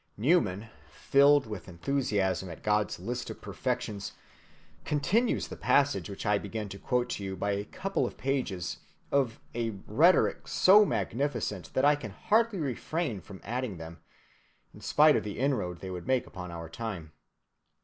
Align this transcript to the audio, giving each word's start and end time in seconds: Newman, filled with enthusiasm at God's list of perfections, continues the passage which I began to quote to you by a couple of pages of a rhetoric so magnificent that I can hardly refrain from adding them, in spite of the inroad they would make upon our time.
Newman, 0.17 0.65
filled 0.89 1.45
with 1.45 1.69
enthusiasm 1.69 2.49
at 2.49 2.63
God's 2.63 2.97
list 2.99 3.29
of 3.29 3.39
perfections, 3.39 4.13
continues 4.83 5.47
the 5.49 5.55
passage 5.55 6.09
which 6.09 6.25
I 6.25 6.39
began 6.39 6.69
to 6.69 6.79
quote 6.79 7.07
to 7.09 7.23
you 7.23 7.35
by 7.35 7.51
a 7.51 7.65
couple 7.65 8.07
of 8.07 8.17
pages 8.17 8.79
of 9.11 9.39
a 9.53 9.73
rhetoric 9.85 10.47
so 10.47 10.85
magnificent 10.87 11.71
that 11.75 11.85
I 11.85 11.95
can 11.95 12.09
hardly 12.09 12.57
refrain 12.57 13.21
from 13.21 13.41
adding 13.43 13.77
them, 13.77 13.99
in 14.73 14.81
spite 14.81 15.15
of 15.15 15.23
the 15.23 15.37
inroad 15.37 15.81
they 15.81 15.91
would 15.91 16.07
make 16.07 16.25
upon 16.25 16.49
our 16.49 16.67
time. 16.67 17.11